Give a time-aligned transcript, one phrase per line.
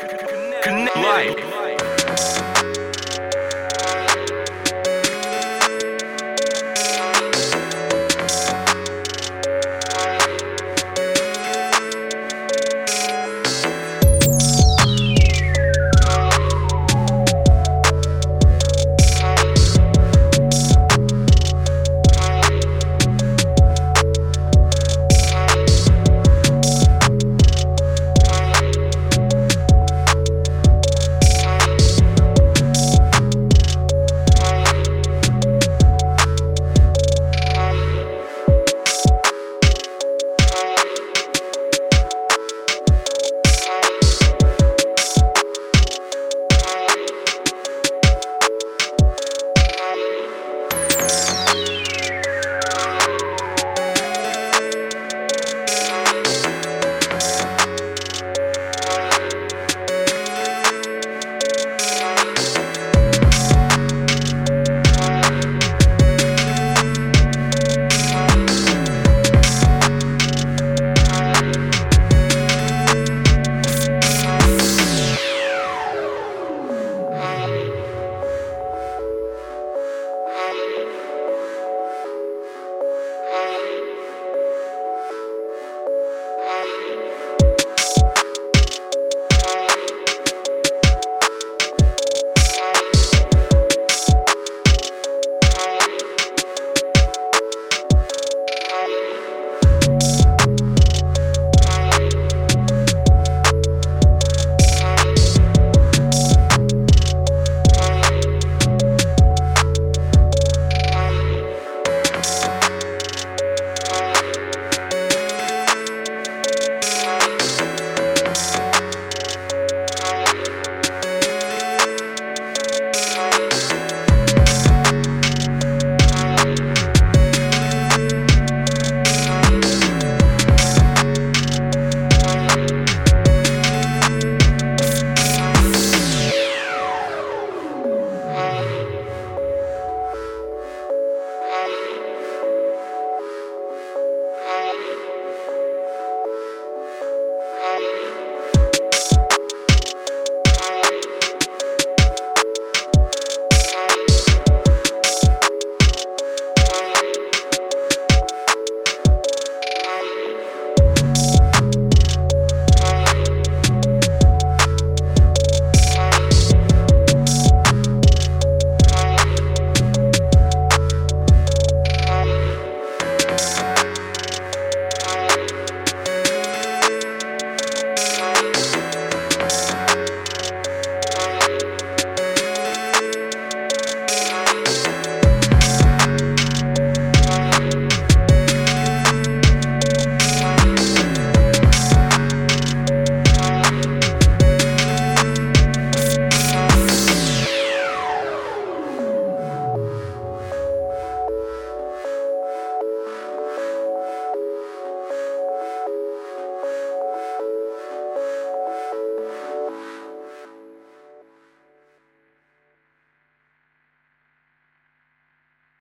[0.00, 0.96] Connect.
[0.96, 1.49] Life.